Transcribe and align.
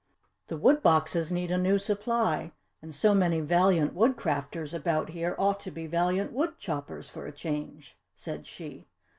"The 0.47 0.57
wood 0.57 0.81
boxes 0.81 1.31
need 1.31 1.51
a 1.51 1.59
new 1.59 1.77
supply 1.77 2.53
and 2.81 2.89
so 2.95 3.13
many 3.13 3.39
valiant 3.39 3.93
Woodcrafters 3.93 4.73
about 4.73 5.09
here 5.09 5.35
ought 5.37 5.59
to 5.59 5.69
be 5.69 5.85
valiant 5.85 6.31
woodchoppers 6.33 7.07
for 7.07 7.27
a 7.27 7.31
change!" 7.31 7.95
said 8.15 8.47
she. 8.47 8.87